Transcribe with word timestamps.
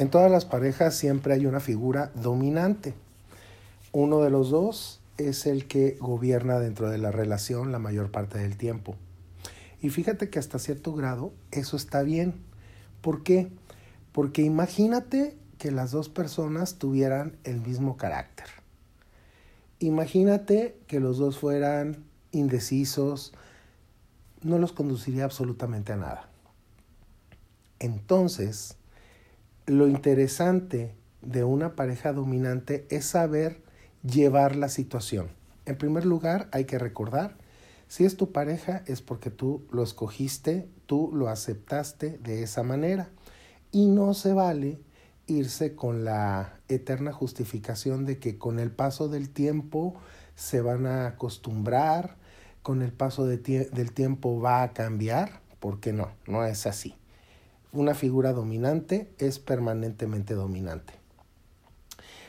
En 0.00 0.08
todas 0.08 0.30
las 0.30 0.46
parejas 0.46 0.94
siempre 0.94 1.34
hay 1.34 1.44
una 1.44 1.60
figura 1.60 2.10
dominante. 2.14 2.94
Uno 3.92 4.22
de 4.22 4.30
los 4.30 4.48
dos 4.48 5.02
es 5.18 5.44
el 5.44 5.66
que 5.66 5.98
gobierna 6.00 6.58
dentro 6.58 6.88
de 6.88 6.96
la 6.96 7.12
relación 7.12 7.70
la 7.70 7.80
mayor 7.80 8.10
parte 8.10 8.38
del 8.38 8.56
tiempo. 8.56 8.96
Y 9.82 9.90
fíjate 9.90 10.30
que 10.30 10.38
hasta 10.38 10.58
cierto 10.58 10.94
grado 10.94 11.34
eso 11.50 11.76
está 11.76 12.02
bien. 12.02 12.40
¿Por 13.02 13.22
qué? 13.22 13.52
Porque 14.12 14.40
imagínate 14.40 15.36
que 15.58 15.70
las 15.70 15.90
dos 15.90 16.08
personas 16.08 16.76
tuvieran 16.76 17.36
el 17.44 17.60
mismo 17.60 17.98
carácter. 17.98 18.46
Imagínate 19.80 20.78
que 20.86 20.98
los 20.98 21.18
dos 21.18 21.36
fueran 21.36 22.06
indecisos, 22.32 23.34
no 24.40 24.58
los 24.58 24.72
conduciría 24.72 25.24
absolutamente 25.24 25.92
a 25.92 25.96
nada. 25.96 26.30
Entonces, 27.80 28.78
lo 29.66 29.88
interesante 29.88 30.94
de 31.22 31.44
una 31.44 31.76
pareja 31.76 32.12
dominante 32.12 32.86
es 32.90 33.06
saber 33.06 33.62
llevar 34.02 34.56
la 34.56 34.68
situación. 34.68 35.28
En 35.66 35.76
primer 35.76 36.06
lugar, 36.06 36.48
hay 36.52 36.64
que 36.64 36.78
recordar, 36.78 37.36
si 37.88 38.04
es 38.04 38.16
tu 38.16 38.32
pareja 38.32 38.82
es 38.86 39.02
porque 39.02 39.30
tú 39.30 39.66
lo 39.70 39.82
escogiste, 39.82 40.68
tú 40.86 41.10
lo 41.12 41.28
aceptaste 41.28 42.18
de 42.18 42.42
esa 42.42 42.62
manera. 42.62 43.10
Y 43.72 43.88
no 43.88 44.14
se 44.14 44.32
vale 44.32 44.80
irse 45.26 45.74
con 45.74 46.04
la 46.04 46.60
eterna 46.68 47.12
justificación 47.12 48.04
de 48.04 48.18
que 48.18 48.38
con 48.38 48.58
el 48.58 48.70
paso 48.70 49.08
del 49.08 49.30
tiempo 49.30 49.94
se 50.34 50.60
van 50.60 50.86
a 50.86 51.06
acostumbrar, 51.06 52.16
con 52.62 52.82
el 52.82 52.92
paso 52.92 53.26
del 53.26 53.92
tiempo 53.92 54.40
va 54.40 54.62
a 54.62 54.72
cambiar, 54.72 55.40
porque 55.60 55.92
no, 55.92 56.10
no 56.26 56.44
es 56.44 56.66
así 56.66 56.99
una 57.72 57.94
figura 57.94 58.32
dominante 58.32 59.10
es 59.18 59.38
permanentemente 59.38 60.34
dominante. 60.34 60.94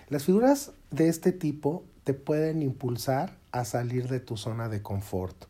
Las 0.09 0.25
figuras 0.25 0.71
de 0.89 1.07
este 1.07 1.31
tipo 1.31 1.83
te 2.03 2.13
pueden 2.13 2.61
impulsar 2.61 3.37
a 3.51 3.65
salir 3.65 4.07
de 4.07 4.19
tu 4.19 4.37
zona 4.37 4.69
de 4.69 4.81
confort. 4.81 5.45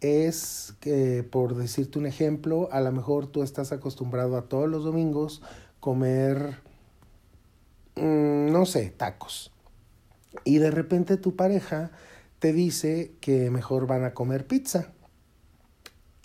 Es 0.00 0.74
que, 0.80 1.22
por 1.22 1.54
decirte 1.54 1.98
un 1.98 2.06
ejemplo, 2.06 2.68
a 2.72 2.80
lo 2.80 2.92
mejor 2.92 3.26
tú 3.26 3.42
estás 3.42 3.72
acostumbrado 3.72 4.36
a 4.36 4.48
todos 4.48 4.68
los 4.68 4.84
domingos 4.84 5.42
comer, 5.80 6.58
mm, 7.96 8.50
no 8.50 8.66
sé, 8.66 8.90
tacos. 8.90 9.52
Y 10.42 10.58
de 10.58 10.70
repente 10.70 11.16
tu 11.16 11.36
pareja 11.36 11.92
te 12.38 12.52
dice 12.52 13.12
que 13.20 13.50
mejor 13.50 13.86
van 13.86 14.04
a 14.04 14.12
comer 14.12 14.46
pizza. 14.46 14.92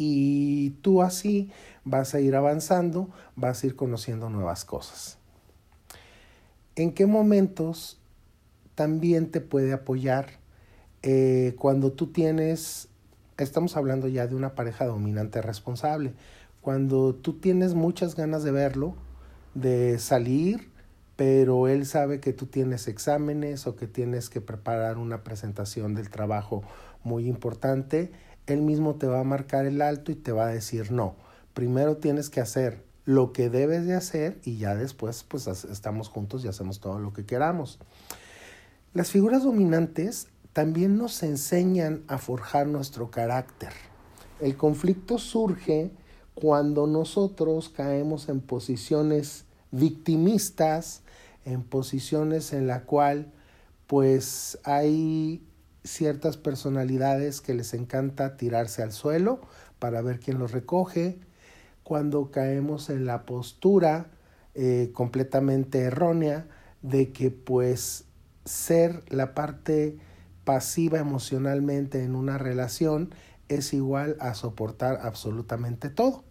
Y 0.02 0.70
tú 0.82 1.02
así 1.02 1.52
vas 1.84 2.16
a 2.16 2.22
ir 2.22 2.38
avanzando, 2.38 3.10
vas 3.36 3.62
a 3.62 3.68
ir 3.68 3.76
conociendo 3.76 4.30
nuevas 4.30 4.64
cosas. 4.64 5.18
¿En 6.78 6.94
qué 6.94 7.06
momentos 7.06 8.00
también 8.76 9.30
te 9.30 9.42
puede 9.42 9.74
apoyar 9.74 10.40
eh, 11.04 11.54
cuando 11.60 11.92
tú 11.92 12.08
tienes, 12.08 12.88
estamos 13.38 13.76
hablando 13.76 14.08
ya 14.08 14.26
de 14.26 14.36
una 14.36 14.56
pareja 14.56 14.86
dominante 14.86 15.42
responsable, 15.42 16.14
cuando 16.62 17.14
tú 17.14 17.34
tienes 17.34 17.74
muchas 17.74 18.16
ganas 18.16 18.44
de 18.44 18.52
verlo, 18.52 18.96
de 19.54 20.00
salir, 20.00 20.70
pero 21.18 21.68
él 21.68 21.86
sabe 21.86 22.22
que 22.22 22.32
tú 22.32 22.46
tienes 22.46 22.88
exámenes 22.88 23.68
o 23.68 23.76
que 23.76 23.88
tienes 23.88 24.30
que 24.30 24.40
preparar 24.40 24.98
una 24.98 25.26
presentación 25.26 25.94
del 25.94 26.10
trabajo 26.10 26.64
muy 27.04 27.28
importante, 27.28 28.14
él 28.54 28.62
mismo 28.62 28.96
te 28.96 29.08
va 29.08 29.20
a 29.20 29.24
marcar 29.24 29.66
el 29.66 29.82
alto 29.82 30.12
y 30.12 30.16
te 30.16 30.32
va 30.32 30.48
a 30.48 30.54
decir 30.54 30.92
no. 30.92 31.16
Primero 31.54 31.98
tienes 31.98 32.30
que 32.30 32.42
hacer 32.42 32.84
lo 33.06 33.34
que 33.34 33.50
debes 33.50 33.86
de 33.86 33.96
hacer 33.96 34.40
y 34.44 34.58
ya 34.58 34.76
después 34.76 35.24
pues 35.24 35.48
estamos 35.48 36.10
juntos 36.10 36.46
y 36.46 36.48
hacemos 36.48 36.80
todo 36.80 37.00
lo 37.00 37.12
que 37.14 37.26
queramos. 37.26 37.80
Las 38.94 39.12
figuras 39.12 39.44
dominantes 39.44 40.28
también 40.54 40.98
nos 40.98 41.24
enseñan 41.24 42.04
a 42.08 42.18
forjar 42.18 42.68
nuestro 42.68 43.12
carácter. 43.12 43.74
El 44.40 44.58
conflicto 44.58 45.18
surge 45.18 45.92
cuando 46.34 46.88
nosotros 46.88 47.70
caemos 47.70 48.30
en 48.30 48.42
posiciones 48.42 49.46
victimistas, 49.72 51.02
en 51.46 51.64
posiciones 51.64 52.54
en 52.54 52.68
la 52.68 52.84
cual 52.84 53.32
pues 53.88 54.60
hay 54.64 55.44
ciertas 55.90 56.38
personalidades 56.38 57.42
que 57.42 57.54
les 57.54 57.74
encanta 57.74 58.38
tirarse 58.38 58.84
al 58.84 58.92
suelo 58.92 59.42
para 59.80 60.02
ver 60.02 60.20
quién 60.20 60.40
los 60.40 60.52
recoge, 60.52 61.20
cuando 61.84 62.32
caemos 62.32 62.90
en 62.90 63.06
la 63.06 63.26
postura 63.26 64.12
eh, 64.54 64.92
completamente 64.94 65.80
errónea 65.80 66.48
de 66.82 67.12
que 67.12 67.32
pues 67.32 68.06
ser 68.46 69.04
la 69.10 69.34
parte 69.34 69.98
pasiva 70.44 71.00
emocionalmente 71.00 72.04
en 72.04 72.16
una 72.16 72.38
relación 72.38 73.14
es 73.48 73.74
igual 73.74 74.16
a 74.20 74.34
soportar 74.34 75.00
absolutamente 75.02 75.90
todo. 75.90 76.24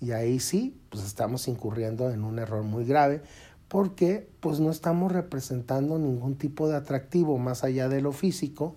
Y 0.00 0.12
ahí 0.12 0.40
sí, 0.40 0.78
pues 0.90 1.04
estamos 1.04 1.48
incurriendo 1.48 2.10
en 2.10 2.22
un 2.22 2.38
error 2.38 2.62
muy 2.62 2.84
grave 2.84 3.22
porque 3.68 4.28
pues 4.40 4.60
no 4.60 4.70
estamos 4.70 5.10
representando 5.12 5.98
ningún 5.98 6.36
tipo 6.36 6.68
de 6.68 6.76
atractivo 6.76 7.38
más 7.38 7.64
allá 7.64 7.88
de 7.88 8.00
lo 8.00 8.12
físico 8.12 8.76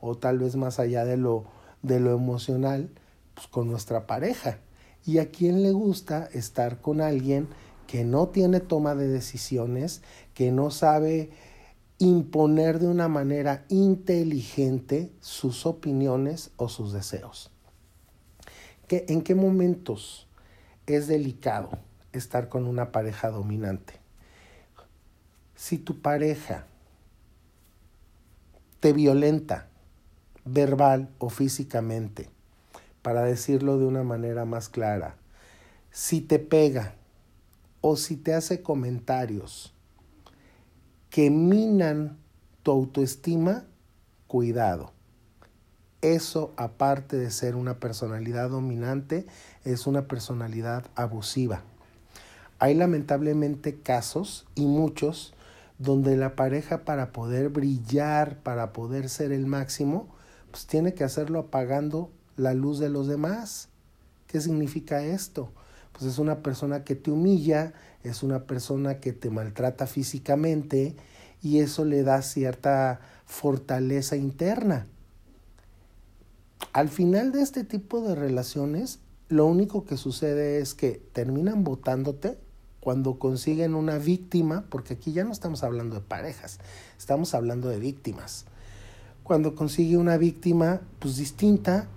o 0.00 0.16
tal 0.16 0.38
vez 0.38 0.56
más 0.56 0.78
allá 0.78 1.04
de 1.04 1.16
lo, 1.16 1.44
de 1.82 2.00
lo 2.00 2.14
emocional 2.14 2.90
pues, 3.34 3.46
con 3.46 3.68
nuestra 3.68 4.06
pareja. 4.06 4.58
¿Y 5.04 5.18
a 5.18 5.30
quién 5.30 5.62
le 5.62 5.72
gusta 5.72 6.28
estar 6.32 6.80
con 6.80 7.00
alguien 7.00 7.48
que 7.86 8.04
no 8.04 8.28
tiene 8.28 8.60
toma 8.60 8.94
de 8.94 9.08
decisiones, 9.08 10.02
que 10.34 10.52
no 10.52 10.70
sabe 10.70 11.30
imponer 11.98 12.78
de 12.78 12.88
una 12.88 13.08
manera 13.08 13.64
inteligente 13.68 15.10
sus 15.20 15.66
opiniones 15.66 16.50
o 16.56 16.68
sus 16.68 16.92
deseos? 16.92 17.50
¿Que, 18.86 19.06
¿En 19.08 19.22
qué 19.22 19.34
momentos 19.34 20.28
es 20.86 21.06
delicado 21.06 21.70
estar 22.12 22.48
con 22.48 22.66
una 22.66 22.92
pareja 22.92 23.30
dominante? 23.30 23.94
Si 25.54 25.78
tu 25.78 26.00
pareja 26.00 26.66
te 28.80 28.92
violenta 28.92 29.69
verbal 30.44 31.08
o 31.18 31.30
físicamente, 31.30 32.28
para 33.02 33.22
decirlo 33.22 33.78
de 33.78 33.86
una 33.86 34.02
manera 34.02 34.44
más 34.44 34.68
clara, 34.68 35.16
si 35.90 36.20
te 36.20 36.38
pega 36.38 36.94
o 37.80 37.96
si 37.96 38.16
te 38.16 38.34
hace 38.34 38.62
comentarios 38.62 39.74
que 41.08 41.30
minan 41.30 42.18
tu 42.62 42.70
autoestima, 42.70 43.64
cuidado. 44.26 44.92
Eso, 46.02 46.52
aparte 46.56 47.16
de 47.16 47.30
ser 47.30 47.56
una 47.56 47.78
personalidad 47.78 48.48
dominante, 48.48 49.26
es 49.64 49.86
una 49.86 50.06
personalidad 50.06 50.86
abusiva. 50.94 51.62
Hay 52.58 52.74
lamentablemente 52.74 53.80
casos 53.80 54.46
y 54.54 54.66
muchos 54.66 55.34
donde 55.78 56.16
la 56.16 56.36
pareja 56.36 56.84
para 56.84 57.10
poder 57.10 57.48
brillar, 57.48 58.36
para 58.38 58.72
poder 58.72 59.08
ser 59.08 59.32
el 59.32 59.46
máximo, 59.46 60.08
pues 60.50 60.66
tiene 60.66 60.94
que 60.94 61.04
hacerlo 61.04 61.38
apagando 61.38 62.10
la 62.36 62.54
luz 62.54 62.78
de 62.78 62.88
los 62.88 63.06
demás. 63.06 63.68
¿Qué 64.26 64.40
significa 64.40 65.02
esto? 65.02 65.50
Pues 65.92 66.04
es 66.04 66.18
una 66.18 66.42
persona 66.42 66.84
que 66.84 66.94
te 66.94 67.10
humilla, 67.10 67.72
es 68.02 68.22
una 68.22 68.44
persona 68.44 69.00
que 69.00 69.12
te 69.12 69.30
maltrata 69.30 69.86
físicamente 69.86 70.96
y 71.42 71.58
eso 71.58 71.84
le 71.84 72.02
da 72.02 72.22
cierta 72.22 73.00
fortaleza 73.26 74.16
interna. 74.16 74.86
Al 76.72 76.88
final 76.88 77.32
de 77.32 77.42
este 77.42 77.64
tipo 77.64 78.00
de 78.02 78.14
relaciones, 78.14 79.00
lo 79.28 79.46
único 79.46 79.84
que 79.84 79.96
sucede 79.96 80.60
es 80.60 80.74
que 80.74 81.02
terminan 81.12 81.64
votándote 81.64 82.38
cuando 82.78 83.18
consiguen 83.18 83.74
una 83.74 83.98
víctima, 83.98 84.64
porque 84.70 84.94
aquí 84.94 85.12
ya 85.12 85.24
no 85.24 85.32
estamos 85.32 85.62
hablando 85.62 85.96
de 85.96 86.00
parejas, 86.00 86.58
estamos 86.96 87.34
hablando 87.34 87.68
de 87.68 87.78
víctimas 87.78 88.46
cuando 89.22 89.54
consigue 89.54 89.96
una 89.96 90.16
víctima 90.16 90.80
pues 90.98 91.16
distinta 91.16 91.88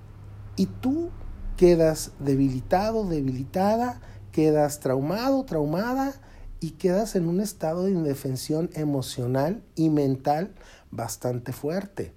y 0.56 0.68
tú 0.68 1.10
quedas 1.58 2.12
debilitado, 2.20 3.08
debilitada, 3.08 4.02
quedas 4.32 4.80
traumado, 4.80 5.44
traumada 5.46 6.14
y 6.60 6.72
quedas 6.72 7.16
en 7.16 7.28
un 7.28 7.42
estado 7.42 7.86
de 7.86 7.92
indefensión 7.92 8.70
emocional 8.74 9.64
y 9.76 9.90
mental 9.90 10.54
bastante 10.92 11.54
fuerte 11.54 12.14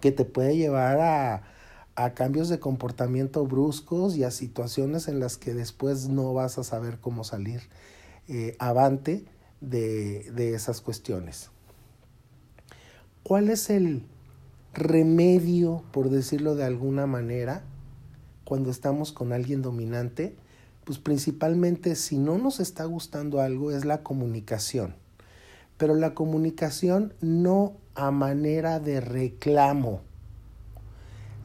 que 0.00 0.12
te 0.12 0.24
puede 0.24 0.56
llevar 0.56 1.00
a, 1.00 1.42
a 1.96 2.14
cambios 2.14 2.48
de 2.48 2.58
comportamiento 2.58 3.46
bruscos 3.46 4.16
y 4.16 4.24
a 4.24 4.30
situaciones 4.30 5.08
en 5.08 5.20
las 5.20 5.36
que 5.36 5.54
después 5.54 6.08
no 6.08 6.34
vas 6.34 6.58
a 6.58 6.64
saber 6.64 6.98
cómo 6.98 7.24
salir 7.24 7.62
eh, 8.28 8.56
avante 8.58 9.24
de, 9.60 10.30
de 10.32 10.54
esas 10.54 10.80
cuestiones. 10.80 11.50
¿Cuál 13.22 13.48
es 13.48 13.70
el, 13.70 14.06
remedio, 14.74 15.82
por 15.92 16.10
decirlo 16.10 16.54
de 16.56 16.64
alguna 16.64 17.06
manera, 17.06 17.62
cuando 18.44 18.70
estamos 18.70 19.12
con 19.12 19.32
alguien 19.32 19.62
dominante, 19.62 20.36
Pues 20.84 20.98
principalmente 20.98 21.94
si 21.96 22.18
no 22.18 22.36
nos 22.36 22.60
está 22.60 22.84
gustando 22.84 23.40
algo 23.40 23.70
es 23.70 23.86
la 23.86 24.02
comunicación. 24.02 24.94
Pero 25.78 25.94
la 25.94 26.12
comunicación 26.12 27.14
no 27.22 27.72
a 27.94 28.10
manera 28.10 28.80
de 28.80 29.00
reclamo. 29.00 30.02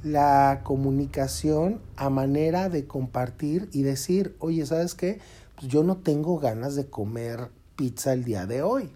La 0.03 0.59
comunicación 0.65 1.79
a 1.95 2.09
manera 2.09 2.67
de 2.67 2.85
compartir 2.85 3.69
y 3.71 3.83
decir, 3.83 4.35
oye, 4.39 4.65
¿sabes 4.65 4.93
qué? 4.93 5.19
Pues 5.55 5.71
yo 5.71 5.83
no 5.83 5.95
tengo 5.95 6.37
ganas 6.37 6.75
de 6.75 6.87
comer 6.87 7.49
pizza 7.77 8.11
el 8.11 8.25
día 8.25 8.45
de 8.45 8.61
hoy. 8.61 8.91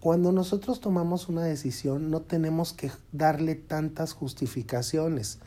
Cuando 0.00 0.30
nosotros 0.30 0.80
tomamos 0.80 1.28
una 1.28 1.42
decisión 1.42 2.10
no 2.10 2.20
tenemos 2.20 2.72
que 2.72 2.90
darle 3.12 3.56
tantas 3.56 4.12
justificaciones. 4.12 5.40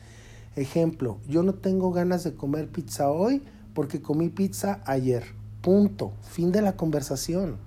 Ejemplo, 0.57 1.19
yo 1.27 1.41
no 1.43 1.53
tengo 1.53 1.91
ganas 1.91 2.25
de 2.25 2.35
comer 2.35 2.67
pizza 2.67 3.09
hoy 3.09 3.41
porque 3.73 4.01
comí 4.01 4.27
pizza 4.27 4.81
ayer. 4.85 5.23
Punto. 5.61 6.11
Fin 6.23 6.51
de 6.51 6.61
la 6.61 6.75
conversación. 6.75 7.57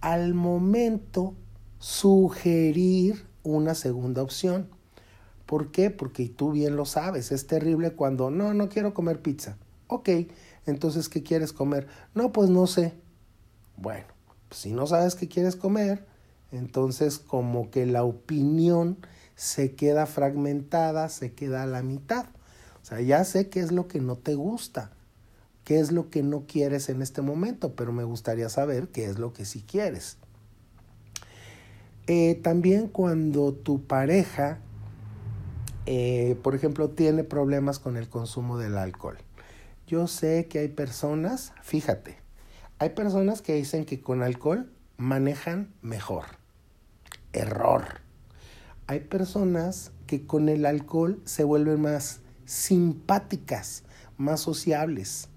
Al 0.00 0.34
momento, 0.34 1.34
sugerir 1.78 3.24
una 3.44 3.74
segunda 3.74 4.22
opción. 4.22 4.68
¿Por 5.46 5.70
qué? 5.70 5.90
Porque 5.90 6.28
tú 6.28 6.50
bien 6.52 6.74
lo 6.74 6.86
sabes, 6.86 7.30
es 7.30 7.46
terrible 7.46 7.92
cuando 7.92 8.30
no, 8.30 8.54
no 8.54 8.68
quiero 8.68 8.94
comer 8.94 9.20
pizza. 9.20 9.58
Ok, 9.86 10.08
entonces, 10.66 11.08
¿qué 11.08 11.22
quieres 11.22 11.52
comer? 11.52 11.86
No, 12.14 12.32
pues 12.32 12.48
no 12.48 12.66
sé. 12.66 12.94
Bueno, 13.76 14.06
si 14.54 14.72
no 14.72 14.86
sabes 14.86 15.14
qué 15.14 15.28
quieres 15.28 15.56
comer, 15.56 16.04
entonces 16.52 17.18
como 17.18 17.70
que 17.70 17.86
la 17.86 18.04
opinión 18.04 18.98
se 19.34 19.74
queda 19.74 20.06
fragmentada, 20.06 21.08
se 21.08 21.32
queda 21.32 21.64
a 21.64 21.66
la 21.66 21.82
mitad. 21.82 22.26
O 22.82 22.84
sea, 22.84 23.00
ya 23.00 23.24
sé 23.24 23.48
qué 23.48 23.60
es 23.60 23.72
lo 23.72 23.88
que 23.88 24.00
no 24.00 24.16
te 24.16 24.34
gusta, 24.34 24.90
qué 25.64 25.80
es 25.80 25.90
lo 25.90 26.10
que 26.10 26.22
no 26.22 26.44
quieres 26.46 26.88
en 26.88 27.02
este 27.02 27.22
momento, 27.22 27.74
pero 27.74 27.92
me 27.92 28.04
gustaría 28.04 28.48
saber 28.48 28.88
qué 28.88 29.06
es 29.06 29.18
lo 29.18 29.32
que 29.32 29.44
sí 29.44 29.64
quieres. 29.66 30.18
Eh, 32.06 32.38
también 32.42 32.88
cuando 32.88 33.54
tu 33.54 33.86
pareja, 33.86 34.58
eh, 35.86 36.38
por 36.42 36.54
ejemplo, 36.54 36.90
tiene 36.90 37.24
problemas 37.24 37.78
con 37.78 37.96
el 37.96 38.08
consumo 38.08 38.58
del 38.58 38.76
alcohol. 38.76 39.16
Yo 39.86 40.06
sé 40.06 40.46
que 40.46 40.58
hay 40.60 40.68
personas, 40.68 41.52
fíjate, 41.62 42.23
hay 42.78 42.90
personas 42.90 43.42
que 43.42 43.54
dicen 43.54 43.84
que 43.84 44.00
con 44.00 44.22
alcohol 44.22 44.70
manejan 44.96 45.72
mejor. 45.82 46.24
Error. 47.32 48.00
Hay 48.86 49.00
personas 49.00 49.92
que 50.06 50.26
con 50.26 50.48
el 50.48 50.66
alcohol 50.66 51.20
se 51.24 51.44
vuelven 51.44 51.80
más 51.80 52.20
simpáticas, 52.44 53.84
más 54.16 54.40
sociables. 54.40 55.28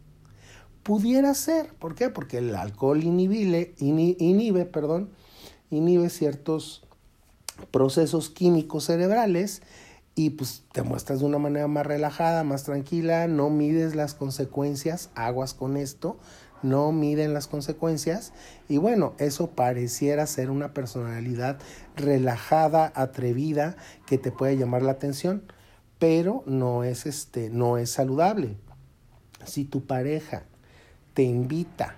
Pudiera 0.83 1.33
ser, 1.33 1.73
¿por 1.73 1.95
qué? 1.95 2.09
Porque 2.09 2.39
el 2.39 2.55
alcohol 2.55 3.03
inhibe, 3.03 3.75
inhibe, 3.77 4.65
perdón, 4.65 5.11
inhibe 5.69 6.09
ciertos 6.09 6.85
procesos 7.71 8.29
químicos 8.29 8.85
cerebrales 8.85 9.61
y 10.15 10.31
pues 10.31 10.63
te 10.71 10.81
muestras 10.81 11.19
de 11.19 11.25
una 11.25 11.37
manera 11.37 11.67
más 11.67 11.85
relajada, 11.85 12.43
más 12.43 12.63
tranquila, 12.63 13.27
no 13.27 13.49
mides 13.49 13.95
las 13.95 14.13
consecuencias, 14.13 15.09
aguas 15.13 15.53
con 15.53 15.77
esto, 15.77 16.17
no 16.63 16.91
miden 16.91 17.33
las 17.33 17.47
consecuencias 17.47 18.33
y 18.67 18.77
bueno, 18.77 19.13
eso 19.19 19.51
pareciera 19.51 20.25
ser 20.27 20.49
una 20.49 20.73
personalidad 20.73 21.59
relajada, 21.95 22.91
atrevida, 22.95 23.75
que 24.05 24.17
te 24.17 24.31
puede 24.31 24.57
llamar 24.57 24.81
la 24.81 24.93
atención, 24.93 25.43
pero 25.99 26.43
no 26.45 26.83
es 26.83 27.05
este, 27.05 27.49
no 27.49 27.77
es 27.77 27.91
saludable. 27.91 28.57
Si 29.45 29.65
tu 29.65 29.85
pareja 29.85 30.43
te 31.13 31.23
invita 31.23 31.95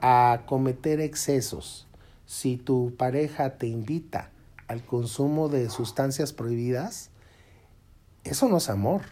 a 0.00 0.42
cometer 0.46 1.00
excesos, 1.00 1.86
si 2.26 2.56
tu 2.56 2.94
pareja 2.96 3.56
te 3.56 3.66
invita 3.66 4.30
al 4.68 4.84
consumo 4.84 5.48
de 5.48 5.68
sustancias 5.68 6.32
prohibidas, 6.32 7.10
eso 8.24 8.48
no 8.48 8.58
es 8.58 8.68
amor. 8.70 9.02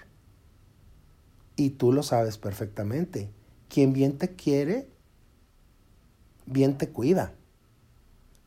Y 1.57 1.71
tú 1.71 1.93
lo 1.93 2.05
sabes 2.05 2.39
perfectamente 2.39 3.31
quien 3.69 3.93
bien 3.93 4.19
te 4.19 4.35
quiere, 4.35 4.89
bien 6.47 6.79
te 6.79 6.89
cuida. 6.89 7.33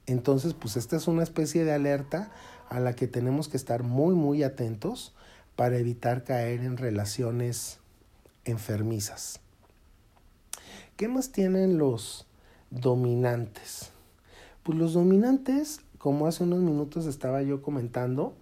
Entonces, 0.06 0.54
pues 0.54 0.78
esta 0.78 0.98
es 0.98 1.08
una 1.08 1.24
especie 1.24 1.64
de 1.64 1.74
alerta 1.74 2.32
a 2.70 2.80
la 2.80 2.94
que 2.94 3.08
tenemos 3.08 3.48
que 3.48 3.58
estar 3.58 3.84
muy, 3.84 4.16
muy 4.16 4.44
atentos 4.44 5.14
para 5.56 5.78
evitar 5.78 6.24
caer 6.24 6.62
en 6.62 6.78
relaciones 6.78 7.80
enfermizas. 8.46 9.40
¿Qué 10.98 11.08
más 11.08 11.32
tienen 11.32 11.78
los 11.78 12.28
dominantes? 12.70 13.92
Pues 14.64 14.78
los 14.78 14.94
dominantes, 14.94 15.82
como 15.98 16.28
hace 16.28 16.44
unos 16.44 16.60
minutos 16.60 17.06
estaba 17.06 17.42
yo 17.42 17.62
comentando, 17.62 18.36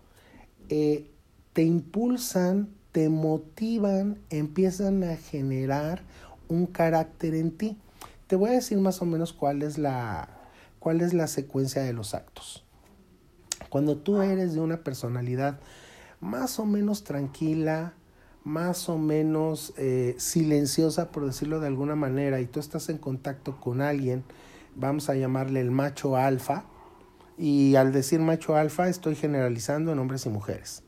eh, 0.70 1.10
te 1.54 1.64
impulsan, 1.64 2.70
te 2.92 3.10
motivan, 3.10 4.18
empiezan 4.30 5.04
a 5.04 5.16
generar 5.16 6.04
un 6.50 6.66
carácter 6.68 7.36
en 7.36 7.51
ti. 7.51 7.78
Te 8.28 8.36
voy 8.36 8.50
a 8.50 8.54
decir 8.54 8.78
más 8.80 9.01
o 9.01 9.06
menos 9.06 9.31
cuál 9.31 9.62
es 9.63 9.78
la, 9.78 10.28
cuál 10.80 11.01
es 11.01 11.13
la 11.13 11.28
secuencia 11.28 11.81
de 11.84 11.94
los 11.94 12.13
actos. 12.13 12.66
Cuando 13.69 13.98
tú 13.98 14.22
eres 14.22 14.54
de 14.54 14.60
una 14.60 14.84
personalidad 14.84 15.60
más 16.19 16.60
o 16.60 16.66
menos 16.66 17.04
tranquila, 17.04 17.94
más 18.44 18.90
o 18.90 18.98
menos 18.98 19.74
eh, 19.78 20.16
silenciosa, 20.18 21.12
por 21.12 21.25
decirlo 21.25 21.60
de 21.60 21.68
alguna 21.68 21.96
manera, 21.96 22.42
y 22.42 22.46
tú 22.46 22.60
estás 22.60 22.90
en 22.90 22.98
contacto 22.98 23.60
con 23.60 23.81
alguien, 23.81 24.24
vamos 24.75 25.10
a 25.10 25.16
llamarle 25.16 25.62
el 25.62 25.72
macho 25.72 26.18
alfa, 26.18 26.66
y 27.38 27.75
al 27.75 27.94
decir 27.94 28.19
macho 28.19 28.56
alfa 28.56 28.90
estoy 28.90 29.16
generalizando 29.16 29.92
en 29.94 30.00
hombres 30.00 30.25
y 30.25 30.30
mujeres. 30.30 30.84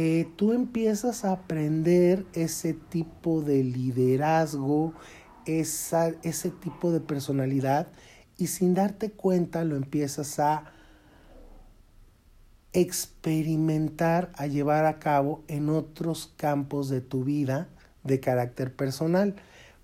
Eh, 0.00 0.28
tú 0.36 0.52
empiezas 0.52 1.24
a 1.24 1.32
aprender 1.32 2.24
ese 2.32 2.72
tipo 2.72 3.42
de 3.42 3.64
liderazgo, 3.64 4.94
esa, 5.44 6.10
ese 6.22 6.50
tipo 6.50 6.92
de 6.92 7.00
personalidad 7.00 7.88
y 8.36 8.46
sin 8.46 8.74
darte 8.74 9.10
cuenta 9.10 9.64
lo 9.64 9.74
empiezas 9.74 10.38
a 10.38 10.72
experimentar, 12.72 14.30
a 14.36 14.46
llevar 14.46 14.86
a 14.86 15.00
cabo 15.00 15.42
en 15.48 15.68
otros 15.68 16.32
campos 16.36 16.88
de 16.88 17.00
tu 17.00 17.24
vida 17.24 17.68
de 18.04 18.20
carácter 18.20 18.72
personal. 18.72 19.34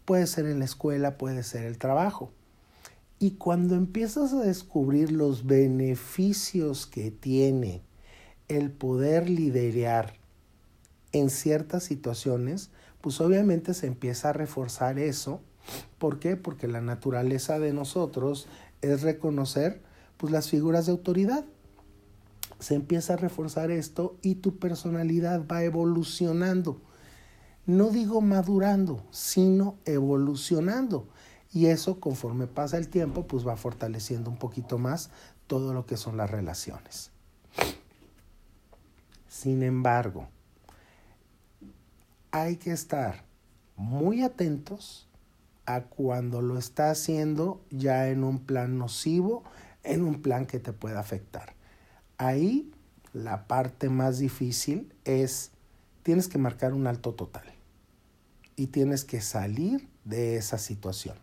Puede 0.05 0.29
ser 0.29 0.47
en 0.47 0.61
la 0.61 0.67
escuela, 0.67 1.19
puede 1.19 1.43
ser 1.43 1.65
el 1.65 1.77
trabajo. 1.77 2.31
Y 3.19 3.33
cuando 3.33 3.75
empiezas 3.75 4.33
a 4.33 4.45
descubrir 4.45 5.11
los 5.11 5.45
beneficios 5.45 6.87
que 6.87 7.11
tiene 7.11 7.83
el 8.49 8.71
poder 8.71 9.29
liderar 9.29 10.15
en 11.13 11.31
ciertas 11.31 11.85
situaciones, 11.85 12.71
pues 13.01 13.21
obviamente 13.21 13.75
se 13.75 13.87
empieza 13.87 14.31
a 14.31 14.33
reforzar 14.33 14.99
eso. 14.99 15.41
¿Por 15.99 16.19
qué? 16.19 16.37
Porque 16.37 16.69
la 16.69 16.81
naturaleza 16.81 17.59
de 17.59 17.73
nosotros 17.73 18.47
es 18.83 19.03
reconocer 19.03 19.81
pues 20.17 20.33
las 20.33 20.51
figuras 20.51 20.87
de 20.87 20.93
autoridad. 20.93 21.45
Se 22.59 22.75
empieza 22.75 23.15
a 23.15 23.17
reforzar 23.17 23.71
esto 23.71 24.17
y 24.23 24.37
tu 24.37 24.57
personalidad 24.59 25.47
va 25.51 25.65
evolucionando. 25.65 26.81
No 27.67 27.91
digo 27.91 28.21
madurando, 28.21 29.05
sino 29.11 29.77
evolucionando. 29.85 31.09
Y 31.53 31.67
eso 31.67 32.01
conforme 32.01 32.47
pasa 32.47 32.77
el 32.77 32.89
tiempo, 32.89 33.27
pues 33.27 33.47
va 33.47 33.57
fortaleciendo 33.57 34.31
un 34.31 34.39
poquito 34.39 34.77
más 34.77 35.11
todo 35.47 35.73
lo 35.73 35.87
que 35.87 35.97
son 35.97 36.17
las 36.17 36.31
relaciones. 36.31 37.14
Sin 39.35 39.65
embargo, 39.65 40.29
hay 42.31 42.57
que 42.57 42.71
estar 42.71 43.25
muy 43.75 44.23
atentos 44.23 45.09
a 45.67 45.81
cuando 45.83 46.41
lo 46.41 46.57
está 46.57 46.91
haciendo 46.91 47.61
ya 47.69 48.09
en 48.11 48.23
un 48.23 48.39
plan 48.39 48.79
nocivo, 48.79 49.43
en 49.83 50.05
un 50.05 50.23
plan 50.23 50.47
que 50.47 50.61
te 50.61 50.73
pueda 50.73 51.01
afectar. 51.01 51.55
Ahí 52.17 52.71
la 53.13 53.49
parte 53.49 53.89
más 53.89 54.19
difícil 54.19 54.95
es, 55.05 55.51
tienes 56.05 56.29
que 56.29 56.39
marcar 56.39 56.73
un 56.73 56.87
alto 56.87 57.13
total 57.13 57.53
y 58.55 58.69
tienes 58.69 59.05
que 59.05 59.21
salir 59.21 59.89
de 60.05 60.37
esa 60.37 60.59
situación. 60.59 61.17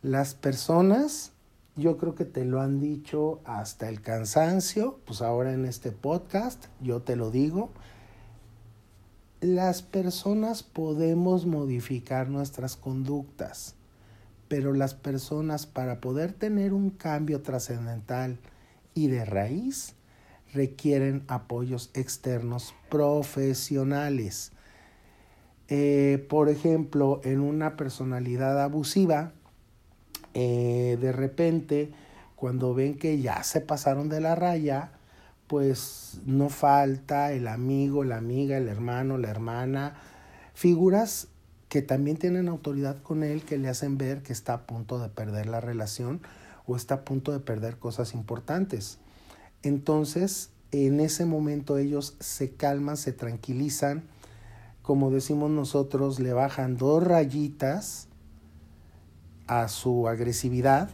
Las 0.00 0.34
personas 0.34 1.32
yo 1.76 1.98
creo 1.98 2.14
que 2.14 2.24
te 2.24 2.44
lo 2.44 2.60
han 2.60 2.80
dicho 2.80 3.40
hasta 3.44 3.88
el 3.88 4.00
cansancio, 4.00 4.98
pues 5.04 5.20
ahora 5.20 5.52
en 5.52 5.66
este 5.66 5.92
podcast 5.92 6.66
yo 6.80 7.02
te 7.02 7.16
lo 7.16 7.30
digo. 7.30 7.70
Las 9.42 9.82
personas 9.82 10.62
podemos 10.62 11.44
modificar 11.44 12.30
nuestras 12.30 12.76
conductas, 12.76 13.74
pero 14.48 14.72
las 14.72 14.94
personas 14.94 15.66
para 15.66 16.00
poder 16.00 16.32
tener 16.32 16.72
un 16.72 16.88
cambio 16.88 17.42
trascendental 17.42 18.38
y 18.94 19.08
de 19.08 19.26
raíz 19.26 19.94
requieren 20.54 21.24
apoyos 21.28 21.90
externos 21.92 22.74
profesionales. 22.88 24.52
Eh, 25.68 26.24
por 26.30 26.48
ejemplo, 26.48 27.20
en 27.24 27.40
una 27.40 27.76
personalidad 27.76 28.62
abusiva, 28.62 29.32
eh, 30.38 30.98
de 31.00 31.12
repente, 31.12 31.92
cuando 32.34 32.74
ven 32.74 32.98
que 32.98 33.22
ya 33.22 33.42
se 33.42 33.62
pasaron 33.62 34.10
de 34.10 34.20
la 34.20 34.34
raya, 34.34 34.90
pues 35.46 36.20
no 36.26 36.50
falta 36.50 37.32
el 37.32 37.48
amigo, 37.48 38.04
la 38.04 38.18
amiga, 38.18 38.58
el 38.58 38.68
hermano, 38.68 39.16
la 39.16 39.30
hermana, 39.30 39.94
figuras 40.52 41.28
que 41.70 41.80
también 41.80 42.18
tienen 42.18 42.48
autoridad 42.48 43.02
con 43.02 43.22
él, 43.22 43.44
que 43.44 43.56
le 43.56 43.70
hacen 43.70 43.96
ver 43.96 44.22
que 44.22 44.34
está 44.34 44.52
a 44.52 44.66
punto 44.66 44.98
de 44.98 45.08
perder 45.08 45.46
la 45.46 45.62
relación 45.62 46.20
o 46.66 46.76
está 46.76 46.96
a 46.96 47.04
punto 47.06 47.32
de 47.32 47.40
perder 47.40 47.78
cosas 47.78 48.12
importantes. 48.12 48.98
Entonces, 49.62 50.50
en 50.70 51.00
ese 51.00 51.24
momento 51.24 51.78
ellos 51.78 52.14
se 52.20 52.50
calman, 52.50 52.98
se 52.98 53.14
tranquilizan, 53.14 54.02
como 54.82 55.10
decimos 55.10 55.50
nosotros, 55.50 56.20
le 56.20 56.34
bajan 56.34 56.76
dos 56.76 57.02
rayitas 57.02 58.08
a 59.46 59.68
su 59.68 60.08
agresividad, 60.08 60.90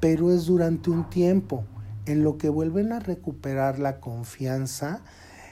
pero 0.00 0.32
es 0.32 0.46
durante 0.46 0.90
un 0.90 1.08
tiempo, 1.10 1.64
en 2.06 2.24
lo 2.24 2.38
que 2.38 2.48
vuelven 2.48 2.92
a 2.92 3.00
recuperar 3.00 3.78
la 3.78 4.00
confianza, 4.00 5.02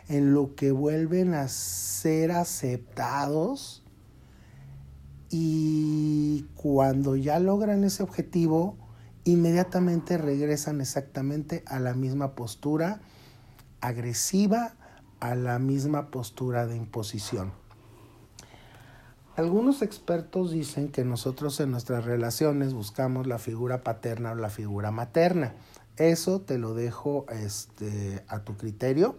en 0.09 0.33
lo 0.33 0.55
que 0.55 0.73
vuelven 0.73 1.35
a 1.35 1.49
ser 1.49 2.33
aceptados 2.33 3.85
y 5.31 6.47
cuando 6.55 7.17
ya 7.17 7.39
logran 7.39 7.85
ese 7.85 8.03
objetivo, 8.03 8.79
inmediatamente 9.25 10.17
regresan 10.17 10.81
exactamente 10.81 11.63
a 11.67 11.79
la 11.81 11.93
misma 11.93 12.35
postura 12.35 13.01
agresiva, 13.81 14.75
a 15.21 15.35
la 15.35 15.59
misma 15.59 16.11
postura 16.11 16.67
de 16.67 16.77
imposición. 16.77 17.53
Algunos 19.39 19.83
expertos 19.83 20.51
dicen 20.51 20.89
que 20.89 21.05
nosotros 21.05 21.61
en 21.61 21.71
nuestras 21.71 22.05
relaciones 22.05 22.75
buscamos 22.75 23.29
la 23.29 23.39
figura 23.39 23.85
paterna 23.85 24.33
o 24.33 24.35
la 24.35 24.51
figura 24.51 24.91
materna. 24.91 25.55
Eso 25.97 26.41
te 26.41 26.59
lo 26.59 26.75
dejo 26.75 27.25
este, 27.31 28.25
a 28.27 28.41
tu 28.41 28.57
criterio, 28.57 29.17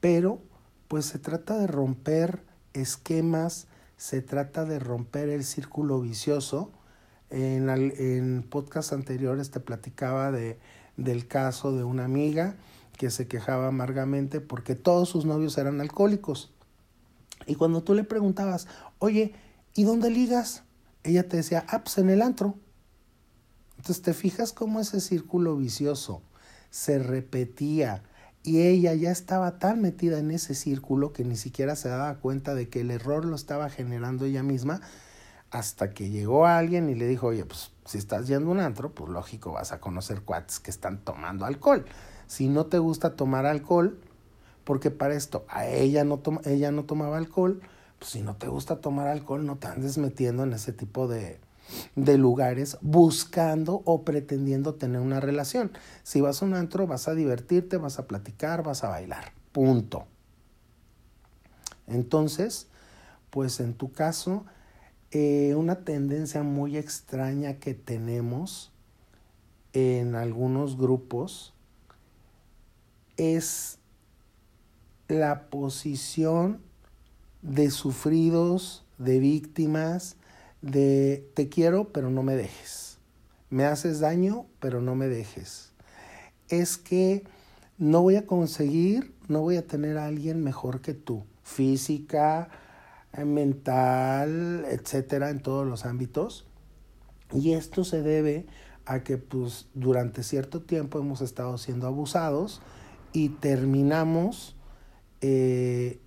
pero 0.00 0.40
pues 0.88 1.04
se 1.04 1.20
trata 1.20 1.56
de 1.56 1.68
romper 1.68 2.42
esquemas, 2.72 3.68
se 3.96 4.20
trata 4.20 4.64
de 4.64 4.80
romper 4.80 5.28
el 5.28 5.44
círculo 5.44 6.00
vicioso. 6.00 6.72
En, 7.30 7.68
en 7.70 8.42
podcast 8.42 8.92
anteriores 8.92 9.52
te 9.52 9.60
platicaba 9.60 10.32
de, 10.32 10.58
del 10.96 11.28
caso 11.28 11.70
de 11.70 11.84
una 11.84 12.04
amiga 12.04 12.56
que 12.98 13.12
se 13.12 13.28
quejaba 13.28 13.68
amargamente 13.68 14.40
porque 14.40 14.74
todos 14.74 15.08
sus 15.08 15.24
novios 15.24 15.56
eran 15.56 15.80
alcohólicos. 15.80 16.50
Y 17.46 17.56
cuando 17.56 17.82
tú 17.82 17.94
le 17.94 18.04
preguntabas, 18.04 18.66
oye, 19.04 19.34
¿y 19.74 19.84
dónde 19.84 20.10
ligas? 20.10 20.62
Ella 21.02 21.28
te 21.28 21.36
decía, 21.36 21.64
ah, 21.68 21.82
pues 21.84 21.98
en 21.98 22.10
el 22.10 22.22
antro. 22.22 22.56
Entonces 23.76 24.02
te 24.02 24.14
fijas 24.14 24.52
cómo 24.52 24.80
ese 24.80 25.00
círculo 25.00 25.56
vicioso 25.56 26.22
se 26.70 26.98
repetía 26.98 28.02
y 28.42 28.62
ella 28.62 28.94
ya 28.94 29.10
estaba 29.10 29.58
tan 29.58 29.80
metida 29.80 30.18
en 30.18 30.30
ese 30.30 30.54
círculo 30.54 31.12
que 31.12 31.24
ni 31.24 31.36
siquiera 31.36 31.76
se 31.76 31.88
daba 31.88 32.16
cuenta 32.16 32.54
de 32.54 32.68
que 32.68 32.80
el 32.80 32.90
error 32.90 33.24
lo 33.24 33.36
estaba 33.36 33.70
generando 33.70 34.24
ella 34.24 34.42
misma 34.42 34.80
hasta 35.50 35.90
que 35.90 36.10
llegó 36.10 36.46
alguien 36.46 36.90
y 36.90 36.94
le 36.94 37.06
dijo, 37.06 37.28
oye, 37.28 37.44
pues 37.44 37.72
si 37.84 37.98
estás 37.98 38.26
yendo 38.26 38.50
un 38.50 38.60
antro, 38.60 38.92
pues 38.92 39.10
lógico 39.10 39.52
vas 39.52 39.72
a 39.72 39.80
conocer 39.80 40.22
cuates 40.22 40.60
que 40.60 40.70
están 40.70 40.98
tomando 40.98 41.44
alcohol. 41.44 41.84
Si 42.26 42.48
no 42.48 42.66
te 42.66 42.78
gusta 42.78 43.16
tomar 43.16 43.46
alcohol, 43.46 44.00
porque 44.64 44.90
para 44.90 45.14
esto 45.14 45.44
a 45.48 45.66
ella 45.66 46.04
no, 46.04 46.20
ella 46.44 46.72
no 46.72 46.84
tomaba 46.84 47.18
alcohol, 47.18 47.60
pues 48.04 48.12
si 48.12 48.20
no 48.20 48.36
te 48.36 48.48
gusta 48.48 48.82
tomar 48.82 49.08
alcohol, 49.08 49.46
no 49.46 49.56
te 49.56 49.66
andes 49.66 49.96
metiendo 49.96 50.42
en 50.42 50.52
ese 50.52 50.74
tipo 50.74 51.08
de, 51.08 51.40
de 51.96 52.18
lugares 52.18 52.76
buscando 52.82 53.80
o 53.86 54.02
pretendiendo 54.04 54.74
tener 54.74 55.00
una 55.00 55.20
relación. 55.20 55.72
Si 56.02 56.20
vas 56.20 56.42
a 56.42 56.44
un 56.44 56.52
antro, 56.52 56.86
vas 56.86 57.08
a 57.08 57.14
divertirte, 57.14 57.78
vas 57.78 57.98
a 57.98 58.06
platicar, 58.06 58.62
vas 58.62 58.84
a 58.84 58.90
bailar. 58.90 59.32
Punto. 59.52 60.04
Entonces, 61.86 62.66
pues 63.30 63.58
en 63.58 63.72
tu 63.72 63.90
caso, 63.90 64.44
eh, 65.10 65.54
una 65.56 65.76
tendencia 65.76 66.42
muy 66.42 66.76
extraña 66.76 67.54
que 67.54 67.72
tenemos 67.72 68.70
en 69.72 70.14
algunos 70.14 70.76
grupos 70.76 71.54
es 73.16 73.78
la 75.08 75.48
posición 75.48 76.60
de 77.44 77.70
sufridos, 77.70 78.84
de 78.98 79.20
víctimas, 79.20 80.16
de 80.62 81.30
te 81.34 81.48
quiero 81.48 81.92
pero 81.92 82.10
no 82.10 82.22
me 82.22 82.34
dejes. 82.34 82.98
Me 83.50 83.66
haces 83.66 84.00
daño 84.00 84.46
pero 84.58 84.80
no 84.80 84.96
me 84.96 85.06
dejes. 85.08 85.72
Es 86.48 86.78
que 86.78 87.22
no 87.78 88.02
voy 88.02 88.16
a 88.16 88.26
conseguir, 88.26 89.14
no 89.28 89.42
voy 89.42 89.56
a 89.56 89.66
tener 89.66 89.98
a 89.98 90.06
alguien 90.06 90.42
mejor 90.42 90.80
que 90.80 90.94
tú, 90.94 91.24
física, 91.42 92.48
eh, 93.12 93.24
mental, 93.24 94.64
etcétera, 94.68 95.30
en 95.30 95.40
todos 95.40 95.66
los 95.66 95.84
ámbitos. 95.84 96.46
Y 97.32 97.52
esto 97.52 97.84
se 97.84 98.02
debe 98.02 98.46
a 98.86 99.02
que 99.02 99.18
pues 99.18 99.66
durante 99.74 100.22
cierto 100.22 100.62
tiempo 100.62 100.98
hemos 100.98 101.20
estado 101.20 101.58
siendo 101.58 101.86
abusados 101.86 102.62
y 103.12 103.30
terminamos 103.30 104.56
eh, 105.20 106.00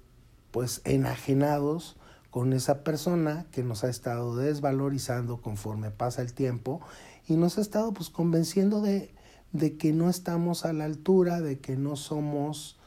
pues 0.52 0.82
enajenados 0.86 1.98
con 2.30 2.54
esa 2.54 2.84
persona 2.84 3.46
que 3.52 3.64
nos 3.64 3.84
ha 3.84 3.90
estado 3.90 4.36
desvalorizando 4.36 5.42
conforme 5.42 5.92
pasa 5.92 6.22
el 6.22 6.34
tiempo 6.34 6.82
y 7.28 7.36
nos 7.36 7.58
ha 7.58 7.62
estado 7.62 7.94
pues 7.94 8.10
convenciendo 8.10 8.82
de, 8.82 9.14
de 9.52 9.78
que 9.78 9.94
no 9.94 10.10
estamos 10.10 10.66
a 10.66 10.74
la 10.74 10.86
altura, 10.86 11.42
de 11.42 11.60
que 11.60 11.76
no 11.76 11.96
somos 11.96 12.78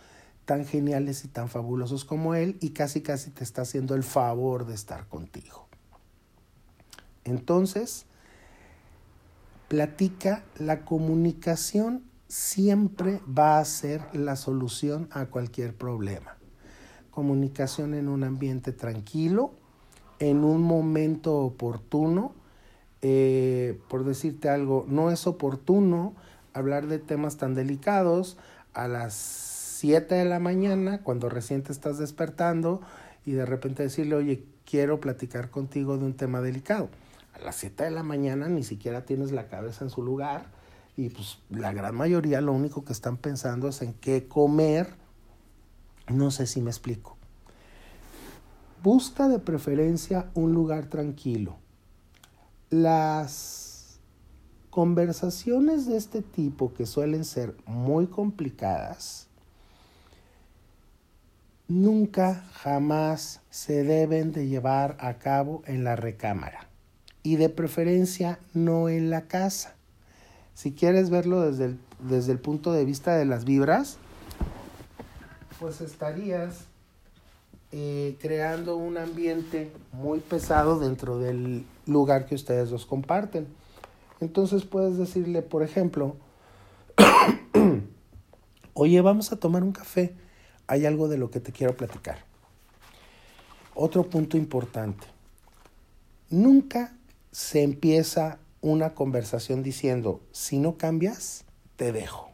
tan 0.44 0.66
geniales 0.66 1.24
y 1.24 1.28
tan 1.28 1.48
fabulosos 1.48 2.04
como 2.04 2.34
él 2.34 2.56
y 2.60 2.70
casi 2.70 3.02
casi 3.02 3.30
te 3.30 3.44
está 3.44 3.62
haciendo 3.62 3.94
el 3.94 4.02
favor 4.02 4.66
de 4.66 4.74
estar 4.74 5.06
contigo. 5.06 5.68
Entonces, 7.24 8.06
platica, 9.68 10.42
la 10.58 10.84
comunicación 10.84 12.04
siempre 12.26 13.20
va 13.26 13.58
a 13.58 13.64
ser 13.64 14.02
la 14.12 14.36
solución 14.36 15.08
a 15.12 15.26
cualquier 15.26 15.76
problema. 15.76 16.39
Comunicación 17.20 17.92
en 17.92 18.08
un 18.08 18.24
ambiente 18.24 18.72
tranquilo, 18.72 19.50
en 20.20 20.42
un 20.42 20.62
momento 20.62 21.36
oportuno. 21.36 22.32
Eh, 23.02 23.78
por 23.90 24.04
decirte 24.04 24.48
algo, 24.48 24.86
no 24.88 25.10
es 25.10 25.26
oportuno 25.26 26.14
hablar 26.54 26.86
de 26.86 26.98
temas 26.98 27.36
tan 27.36 27.54
delicados 27.54 28.38
a 28.72 28.88
las 28.88 29.12
7 29.12 30.14
de 30.14 30.24
la 30.24 30.38
mañana, 30.38 31.02
cuando 31.02 31.28
recién 31.28 31.62
te 31.62 31.72
estás 31.72 31.98
despertando, 31.98 32.80
y 33.26 33.32
de 33.32 33.44
repente 33.44 33.82
decirle, 33.82 34.14
oye, 34.14 34.46
quiero 34.64 34.98
platicar 34.98 35.50
contigo 35.50 35.98
de 35.98 36.06
un 36.06 36.14
tema 36.14 36.40
delicado. 36.40 36.88
A 37.34 37.40
las 37.40 37.56
7 37.56 37.84
de 37.84 37.90
la 37.90 38.02
mañana 38.02 38.48
ni 38.48 38.62
siquiera 38.62 39.04
tienes 39.04 39.30
la 39.30 39.46
cabeza 39.46 39.84
en 39.84 39.90
su 39.90 40.02
lugar 40.02 40.46
y 40.96 41.10
pues 41.10 41.38
la 41.50 41.74
gran 41.74 41.94
mayoría 41.94 42.40
lo 42.40 42.54
único 42.54 42.82
que 42.82 42.94
están 42.94 43.18
pensando 43.18 43.68
es 43.68 43.82
en 43.82 43.92
qué 43.92 44.26
comer. 44.26 44.94
No 46.10 46.30
sé 46.30 46.46
si 46.46 46.60
me 46.60 46.70
explico. 46.70 47.16
Busca 48.82 49.28
de 49.28 49.38
preferencia 49.38 50.30
un 50.34 50.52
lugar 50.52 50.86
tranquilo. 50.86 51.56
Las 52.70 54.00
conversaciones 54.70 55.86
de 55.86 55.96
este 55.96 56.22
tipo, 56.22 56.72
que 56.74 56.86
suelen 56.86 57.24
ser 57.24 57.54
muy 57.66 58.06
complicadas, 58.06 59.26
nunca 61.68 62.44
jamás 62.52 63.40
se 63.50 63.84
deben 63.84 64.32
de 64.32 64.48
llevar 64.48 64.96
a 65.00 65.18
cabo 65.18 65.62
en 65.66 65.84
la 65.84 65.94
recámara 65.94 66.68
y 67.22 67.36
de 67.36 67.48
preferencia 67.48 68.38
no 68.54 68.88
en 68.88 69.10
la 69.10 69.22
casa. 69.22 69.74
Si 70.54 70.72
quieres 70.72 71.10
verlo 71.10 71.42
desde 71.42 71.66
el, 71.66 71.78
desde 72.08 72.32
el 72.32 72.38
punto 72.38 72.72
de 72.72 72.84
vista 72.84 73.14
de 73.14 73.24
las 73.24 73.44
vibras, 73.44 73.98
pues 75.60 75.82
estarías 75.82 76.64
eh, 77.70 78.16
creando 78.18 78.76
un 78.76 78.96
ambiente 78.96 79.70
muy 79.92 80.18
pesado 80.18 80.80
dentro 80.80 81.18
del 81.18 81.64
lugar 81.86 82.26
que 82.26 82.34
ustedes 82.34 82.70
dos 82.70 82.86
comparten. 82.86 83.46
Entonces 84.20 84.64
puedes 84.64 84.96
decirle, 84.96 85.42
por 85.42 85.62
ejemplo, 85.62 86.16
oye, 88.74 89.00
vamos 89.02 89.30
a 89.32 89.36
tomar 89.36 89.62
un 89.62 89.72
café, 89.72 90.14
hay 90.66 90.86
algo 90.86 91.08
de 91.08 91.18
lo 91.18 91.30
que 91.30 91.40
te 91.40 91.52
quiero 91.52 91.76
platicar. 91.76 92.24
Otro 93.74 94.08
punto 94.10 94.36
importante, 94.36 95.06
nunca 96.28 96.96
se 97.30 97.62
empieza 97.62 98.38
una 98.62 98.94
conversación 98.94 99.62
diciendo, 99.62 100.20
si 100.32 100.58
no 100.58 100.76
cambias, 100.76 101.44
te 101.76 101.92
dejo. 101.92 102.29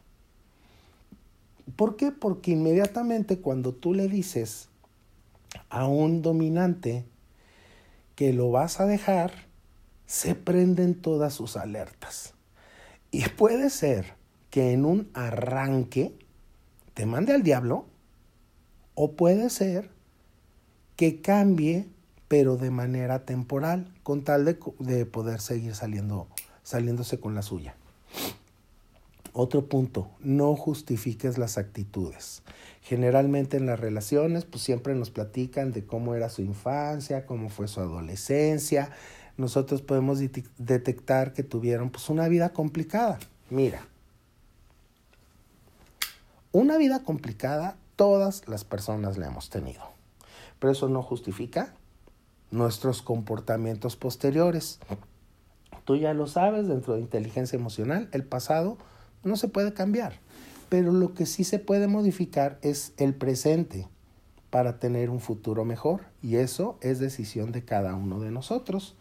¿Por 1.75 1.95
qué? 1.95 2.11
Porque 2.11 2.51
inmediatamente 2.51 3.39
cuando 3.39 3.73
tú 3.73 3.93
le 3.93 4.07
dices 4.07 4.69
a 5.69 5.87
un 5.87 6.21
dominante 6.21 7.05
que 8.15 8.33
lo 8.33 8.51
vas 8.51 8.79
a 8.79 8.85
dejar, 8.85 9.31
se 10.05 10.35
prenden 10.35 10.95
todas 10.95 11.33
sus 11.33 11.57
alertas. 11.57 12.33
Y 13.11 13.27
puede 13.29 13.69
ser 13.69 14.15
que 14.49 14.71
en 14.71 14.85
un 14.85 15.09
arranque 15.13 16.17
te 16.93 17.05
mande 17.05 17.33
al 17.33 17.43
diablo 17.43 17.85
o 18.95 19.11
puede 19.11 19.49
ser 19.49 19.91
que 20.95 21.21
cambie 21.21 21.87
pero 22.27 22.57
de 22.57 22.71
manera 22.71 23.25
temporal 23.25 23.93
con 24.03 24.23
tal 24.23 24.45
de, 24.45 24.59
de 24.79 25.05
poder 25.05 25.39
seguir 25.39 25.75
saliendo, 25.75 26.27
saliéndose 26.63 27.19
con 27.19 27.35
la 27.35 27.41
suya. 27.41 27.75
Otro 29.39 29.67
punto, 29.67 30.09
no 30.19 30.55
justifiques 30.55 31.37
las 31.37 31.59
actitudes. 31.59 32.41
Generalmente 32.81 33.57
en 33.57 33.67
las 33.67 33.79
relaciones, 33.79 34.45
pues 34.45 34.63
siempre 34.63 34.95
nos 34.95 35.11
platican 35.11 35.71
de 35.71 35.85
cómo 35.85 36.15
era 36.15 36.29
su 36.29 36.41
infancia, 36.41 37.27
cómo 37.27 37.49
fue 37.49 37.67
su 37.67 37.79
adolescencia. 37.79 38.89
Nosotros 39.37 39.83
podemos 39.83 40.17
detectar 40.17 41.33
que 41.33 41.43
tuvieron 41.43 41.91
pues 41.91 42.09
una 42.09 42.27
vida 42.27 42.49
complicada. 42.49 43.19
Mira, 43.51 43.85
una 46.51 46.79
vida 46.79 47.03
complicada 47.03 47.77
todas 47.95 48.47
las 48.47 48.63
personas 48.63 49.19
la 49.19 49.27
hemos 49.27 49.51
tenido, 49.51 49.83
pero 50.57 50.73
eso 50.73 50.89
no 50.89 51.03
justifica 51.03 51.75
nuestros 52.49 53.03
comportamientos 53.03 53.97
posteriores. 53.97 54.79
Tú 55.85 55.95
ya 55.95 56.15
lo 56.15 56.25
sabes, 56.25 56.67
dentro 56.67 56.95
de 56.95 57.01
inteligencia 57.01 57.55
emocional, 57.55 58.09
el 58.13 58.23
pasado 58.23 58.79
no 59.23 59.35
se 59.37 59.47
puede 59.47 59.73
cambiar, 59.73 60.19
pero 60.69 60.91
lo 60.91 61.13
que 61.13 61.25
sí 61.25 61.43
se 61.43 61.59
puede 61.59 61.87
modificar 61.87 62.59
es 62.61 62.93
el 62.97 63.13
presente 63.13 63.87
para 64.49 64.79
tener 64.79 65.09
un 65.09 65.19
futuro 65.19 65.65
mejor 65.65 66.05
y 66.21 66.37
eso 66.37 66.77
es 66.81 66.99
decisión 66.99 67.51
de 67.51 67.63
cada 67.63 67.95
uno 67.95 68.19
de 68.19 68.31
nosotros, 68.31 68.95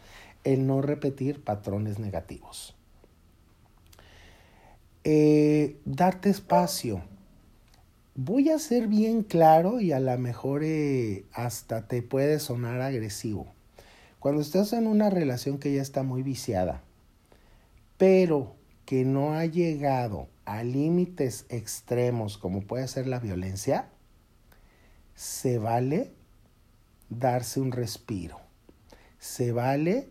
el 0.45 0.67
no 0.67 0.83
repetir 0.83 1.43
patrones 1.43 1.99
negativos. 1.99 2.75
Eh, 5.05 5.77
darte 5.85 6.31
espacio. 6.31 7.01
Voy 8.17 8.51
a 8.51 8.59
ser 8.59 8.89
bien 8.89 9.23
claro 9.23 9.81
y 9.81 9.93
a 9.93 10.01
lo 10.01 10.17
mejor 10.19 10.63
eh, 10.65 11.25
hasta 11.33 11.87
te 11.87 12.03
puede 12.03 12.41
sonar 12.41 12.81
agresivo. 12.81 13.47
Cuando 14.19 14.41
estás 14.41 14.73
en 14.73 14.89
una 14.89 15.11
relación 15.11 15.59
que 15.59 15.73
ya 15.73 15.83
está 15.83 16.03
muy 16.03 16.23
viciada, 16.25 16.83
pero 17.99 18.56
que 18.87 19.05
no 19.05 19.35
ha 19.35 19.45
llegado 19.47 20.28
a 20.45 20.62
límites 20.62 21.45
extremos 21.49 22.38
como 22.38 22.62
puede 22.62 22.87
ser 22.87 23.09
la 23.09 23.19
violencia, 23.19 23.88
se 25.16 25.59
vale 25.59 26.12
darse 27.11 27.61
un 27.61 27.73
respiro. 27.73 28.38
Se 29.19 29.50
vale 29.50 30.09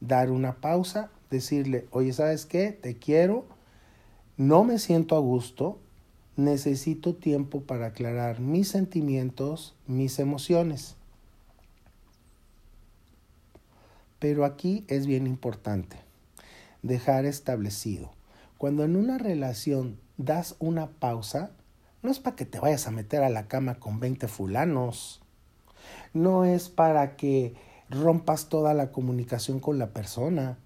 dar 0.00 0.30
una 0.30 0.60
pausa, 0.60 1.10
decirle, 1.30 1.88
oye, 1.90 2.12
¿sabes 2.12 2.44
qué? 2.44 2.70
Te 2.70 2.98
quiero, 2.98 3.46
no 4.36 4.62
me 4.62 4.78
siento 4.78 5.16
a 5.16 5.20
gusto, 5.20 5.80
necesito 6.36 7.14
tiempo 7.14 7.62
para 7.62 7.86
aclarar 7.86 8.40
mis 8.40 8.68
sentimientos, 8.68 9.74
mis 9.86 10.18
emociones. 10.18 10.96
Pero 14.18 14.44
aquí 14.44 14.84
es 14.88 15.06
bien 15.06 15.26
importante 15.26 15.96
dejar 16.82 17.24
establecido 17.24 18.17
cuando 18.58 18.84
en 18.84 18.96
una 18.96 19.18
relación 19.18 19.98
das 20.16 20.56
una 20.58 20.88
pausa, 20.88 21.52
no 22.02 22.10
es 22.10 22.18
para 22.18 22.36
que 22.36 22.44
te 22.44 22.60
vayas 22.60 22.86
a 22.86 22.90
meter 22.90 23.22
a 23.22 23.30
la 23.30 23.48
cama 23.48 23.76
con 23.76 24.00
20 24.00 24.28
fulanos. 24.28 25.22
No 26.12 26.44
es 26.44 26.68
para 26.68 27.16
que 27.16 27.54
rompas 27.88 28.48
toda 28.48 28.74
la 28.74 28.90
comunicación 28.92 29.60
con 29.60 29.78
la 29.78 29.90
persona. 29.90 30.58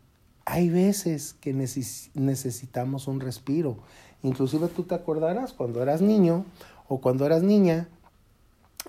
Hay 0.46 0.70
veces 0.70 1.34
que 1.34 1.52
necesitamos 1.52 3.06
un 3.08 3.20
respiro. 3.20 3.78
Inclusive 4.22 4.68
tú 4.68 4.84
te 4.84 4.94
acordarás 4.94 5.52
cuando 5.52 5.82
eras 5.82 6.00
niño 6.00 6.46
o 6.88 7.00
cuando 7.00 7.26
eras 7.26 7.42
niña, 7.42 7.88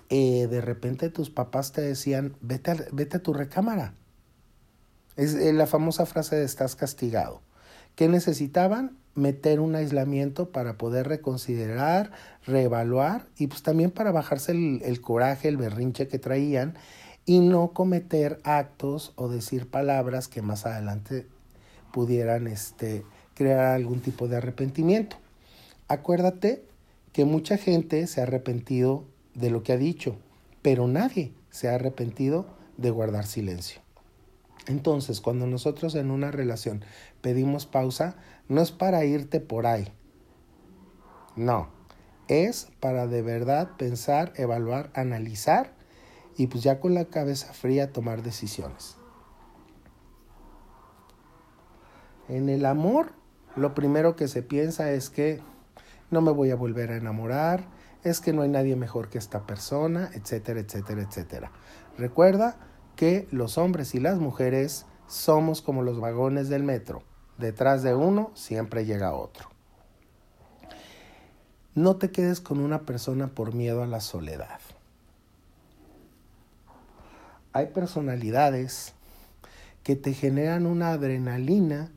eh, 0.08 0.46
de 0.48 0.60
repente 0.60 1.10
tus 1.10 1.30
papás 1.30 1.72
te 1.72 1.80
decían, 1.80 2.36
vete 2.40 2.70
a, 2.70 2.76
vete 2.92 3.18
a 3.18 3.22
tu 3.22 3.32
recámara. 3.32 3.94
Es 5.16 5.34
eh, 5.34 5.52
la 5.52 5.66
famosa 5.66 6.06
frase 6.06 6.36
de 6.36 6.44
estás 6.44 6.74
castigado. 6.74 7.40
¿Qué 7.94 8.08
necesitaban? 8.08 8.96
Meter 9.14 9.60
un 9.60 9.76
aislamiento 9.76 10.50
para 10.50 10.76
poder 10.76 11.06
reconsiderar, 11.06 12.10
reevaluar 12.44 13.26
y 13.38 13.46
pues 13.46 13.62
también 13.62 13.92
para 13.92 14.10
bajarse 14.10 14.50
el, 14.50 15.00
coraje, 15.00 15.46
el 15.46 15.56
berrinche 15.56 16.08
que 16.08 16.18
traían 16.18 16.74
y 17.24 17.38
no 17.38 17.72
cometer 17.72 18.40
actos 18.42 19.12
o 19.14 19.28
decir 19.28 19.68
palabras 19.68 20.26
que 20.26 20.42
más 20.42 20.66
adelante 20.66 21.28
pudieran 21.92 22.48
este, 22.48 23.04
crear 23.34 23.66
algún 23.66 24.00
tipo 24.00 24.26
de 24.26 24.38
arrepentimiento. 24.38 25.16
Acuérdate 25.86 26.64
que 27.12 27.24
mucha 27.24 27.56
gente 27.56 28.08
se 28.08 28.20
ha 28.20 28.24
arrepentido 28.24 29.04
de 29.34 29.50
lo 29.50 29.62
que 29.62 29.72
ha 29.72 29.76
dicho, 29.76 30.16
pero 30.62 30.88
nadie 30.88 31.32
se 31.50 31.68
ha 31.68 31.76
arrepentido 31.76 32.46
de 32.76 32.90
guardar 32.90 33.26
silencio. 33.26 33.83
Entonces, 34.66 35.20
cuando 35.20 35.46
nosotros 35.46 35.94
en 35.94 36.10
una 36.10 36.30
relación 36.30 36.84
pedimos 37.20 37.66
pausa, 37.66 38.16
no 38.48 38.60
es 38.60 38.72
para 38.72 39.04
irte 39.04 39.40
por 39.40 39.66
ahí. 39.66 39.92
No, 41.36 41.68
es 42.28 42.68
para 42.80 43.06
de 43.06 43.22
verdad 43.22 43.70
pensar, 43.76 44.32
evaluar, 44.36 44.90
analizar 44.94 45.74
y 46.36 46.46
pues 46.46 46.62
ya 46.62 46.80
con 46.80 46.94
la 46.94 47.06
cabeza 47.06 47.52
fría 47.52 47.92
tomar 47.92 48.22
decisiones. 48.22 48.96
En 52.28 52.48
el 52.48 52.64
amor, 52.64 53.12
lo 53.56 53.74
primero 53.74 54.16
que 54.16 54.28
se 54.28 54.42
piensa 54.42 54.90
es 54.92 55.10
que 55.10 55.42
no 56.10 56.22
me 56.22 56.32
voy 56.32 56.50
a 56.50 56.56
volver 56.56 56.90
a 56.90 56.96
enamorar, 56.96 57.68
es 58.02 58.20
que 58.20 58.32
no 58.32 58.42
hay 58.42 58.48
nadie 58.48 58.76
mejor 58.76 59.08
que 59.08 59.18
esta 59.18 59.46
persona, 59.46 60.10
etcétera, 60.14 60.60
etcétera, 60.60 61.02
etcétera. 61.02 61.52
Recuerda, 61.98 62.56
que 62.96 63.26
los 63.30 63.58
hombres 63.58 63.94
y 63.94 64.00
las 64.00 64.18
mujeres 64.18 64.86
somos 65.06 65.62
como 65.62 65.82
los 65.82 66.00
vagones 66.00 66.48
del 66.48 66.62
metro. 66.62 67.02
Detrás 67.38 67.82
de 67.82 67.94
uno 67.94 68.30
siempre 68.34 68.84
llega 68.84 69.14
otro. 69.14 69.50
No 71.74 71.96
te 71.96 72.10
quedes 72.10 72.40
con 72.40 72.60
una 72.60 72.82
persona 72.82 73.28
por 73.28 73.54
miedo 73.54 73.82
a 73.82 73.86
la 73.86 74.00
soledad. 74.00 74.60
Hay 77.52 77.66
personalidades 77.66 78.94
que 79.82 79.96
te 79.96 80.12
generan 80.12 80.66
una 80.66 80.92
adrenalina 80.92 81.90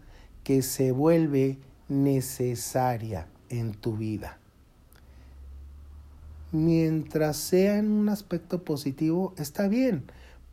que 0.43 0.61
se 0.61 0.91
vuelve 0.91 1.57
necesaria 1.89 3.27
en 3.49 3.73
tu 3.73 3.97
vida. 3.97 4.37
Mientras 6.51 7.37
sea 7.37 7.77
en 7.77 7.91
un 7.91 8.09
aspecto 8.09 8.63
positivo, 8.63 9.33
está 9.37 9.67
bien 9.67 10.05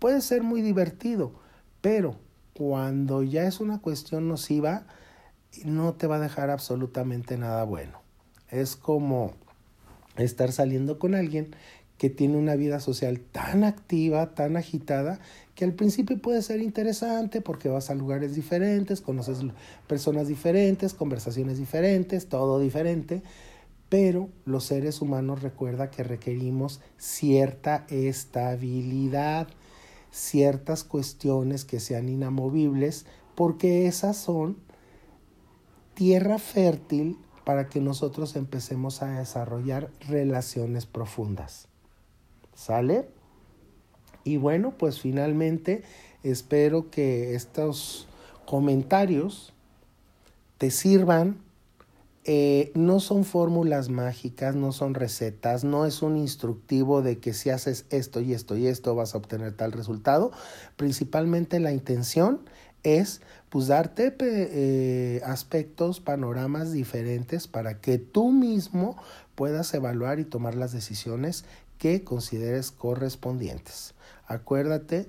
Puede 0.04 0.20
ser 0.20 0.42
muy 0.42 0.60
divertido, 0.60 1.32
pero 1.80 2.16
cuando 2.52 3.22
ya 3.22 3.44
es 3.44 3.58
una 3.58 3.80
cuestión 3.80 4.28
nociva, 4.28 4.86
no 5.64 5.94
te 5.94 6.06
va 6.06 6.16
a 6.16 6.20
dejar 6.20 6.50
absolutamente 6.50 7.38
nada 7.38 7.64
bueno. 7.64 8.02
Es 8.50 8.76
como 8.76 9.32
estar 10.18 10.52
saliendo 10.52 10.98
con 10.98 11.14
alguien 11.14 11.56
que 11.96 12.10
tiene 12.10 12.36
una 12.36 12.54
vida 12.54 12.80
social 12.80 13.18
tan 13.18 13.64
activa, 13.64 14.34
tan 14.34 14.58
agitada, 14.58 15.20
que 15.54 15.64
al 15.64 15.72
principio 15.72 16.20
puede 16.20 16.42
ser 16.42 16.60
interesante 16.60 17.40
porque 17.40 17.70
vas 17.70 17.88
a 17.88 17.94
lugares 17.94 18.34
diferentes, 18.34 19.00
conoces 19.00 19.38
personas 19.86 20.28
diferentes, 20.28 20.92
conversaciones 20.92 21.56
diferentes, 21.56 22.28
todo 22.28 22.60
diferente, 22.60 23.22
pero 23.88 24.28
los 24.44 24.64
seres 24.64 25.00
humanos 25.00 25.40
recuerda 25.40 25.90
que 25.90 26.04
requerimos 26.04 26.82
cierta 26.98 27.86
estabilidad 27.88 29.48
ciertas 30.14 30.84
cuestiones 30.84 31.64
que 31.64 31.80
sean 31.80 32.08
inamovibles, 32.08 33.04
porque 33.34 33.88
esas 33.88 34.16
son 34.16 34.56
tierra 35.94 36.38
fértil 36.38 37.18
para 37.44 37.68
que 37.68 37.80
nosotros 37.80 38.36
empecemos 38.36 39.02
a 39.02 39.18
desarrollar 39.18 39.90
relaciones 40.08 40.86
profundas. 40.86 41.66
¿Sale? 42.54 43.08
Y 44.22 44.36
bueno, 44.36 44.74
pues 44.78 45.00
finalmente 45.00 45.82
espero 46.22 46.90
que 46.90 47.34
estos 47.34 48.06
comentarios 48.46 49.52
te 50.58 50.70
sirvan 50.70 51.43
eh, 52.26 52.72
no 52.74 53.00
son 53.00 53.24
fórmulas 53.24 53.90
mágicas, 53.90 54.54
no 54.54 54.72
son 54.72 54.94
recetas, 54.94 55.62
no 55.62 55.84
es 55.84 56.00
un 56.00 56.16
instructivo 56.16 57.02
de 57.02 57.18
que 57.18 57.34
si 57.34 57.50
haces 57.50 57.84
esto 57.90 58.20
y 58.20 58.32
esto 58.32 58.56
y 58.56 58.66
esto 58.66 58.94
vas 58.94 59.14
a 59.14 59.18
obtener 59.18 59.52
tal 59.52 59.72
resultado. 59.72 60.32
Principalmente 60.76 61.60
la 61.60 61.72
intención 61.72 62.40
es 62.82 63.20
pues 63.50 63.66
darte 63.66 64.14
eh, 64.20 65.20
aspectos, 65.24 66.00
panoramas 66.00 66.72
diferentes 66.72 67.46
para 67.46 67.80
que 67.80 67.98
tú 67.98 68.32
mismo 68.32 68.96
puedas 69.34 69.74
evaluar 69.74 70.18
y 70.18 70.24
tomar 70.24 70.54
las 70.54 70.72
decisiones 70.72 71.44
que 71.78 72.04
consideres 72.04 72.70
correspondientes. 72.70 73.94
Acuérdate 74.26 75.08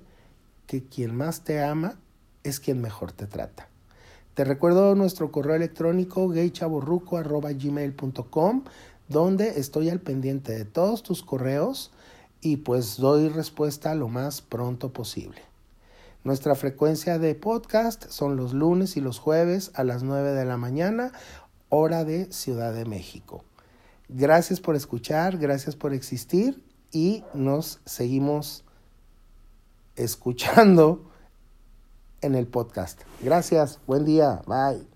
que 0.67 0.83
quien 0.83 1.15
más 1.15 1.45
te 1.45 1.63
ama 1.63 1.97
es 2.43 2.59
quien 2.59 2.81
mejor 2.81 3.13
te 3.13 3.25
trata. 3.25 3.69
Te 4.35 4.43
recuerdo 4.43 4.93
nuestro 4.95 5.31
correo 5.31 5.55
electrónico 5.55 6.27
gaychaborruco.gmail.com 6.27 8.63
donde 9.07 9.59
estoy 9.59 9.89
al 9.89 10.01
pendiente 10.01 10.51
de 10.51 10.65
todos 10.65 11.03
tus 11.03 11.23
correos 11.23 11.93
y 12.41 12.57
pues 12.57 12.97
doy 12.97 13.29
respuesta 13.29 13.95
lo 13.95 14.09
más 14.09 14.41
pronto 14.41 14.91
posible. 14.91 15.41
Nuestra 16.25 16.55
frecuencia 16.55 17.17
de 17.17 17.33
podcast 17.33 18.09
son 18.09 18.35
los 18.35 18.53
lunes 18.53 18.97
y 18.97 19.01
los 19.01 19.19
jueves 19.19 19.71
a 19.73 19.85
las 19.85 20.03
9 20.03 20.33
de 20.33 20.43
la 20.43 20.57
mañana, 20.57 21.13
hora 21.69 22.03
de 22.03 22.29
Ciudad 22.33 22.73
de 22.73 22.83
México. 22.83 23.45
Gracias 24.09 24.59
por 24.59 24.75
escuchar, 24.75 25.37
gracias 25.37 25.77
por 25.77 25.93
existir 25.93 26.61
y 26.91 27.23
nos 27.33 27.79
seguimos 27.85 28.65
escuchando 29.95 31.09
en 32.21 32.35
el 32.35 32.47
podcast. 32.47 33.01
Gracias, 33.21 33.79
buen 33.87 34.05
día, 34.05 34.41
bye. 34.47 34.94